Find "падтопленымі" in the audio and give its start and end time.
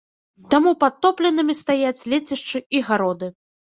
0.85-1.59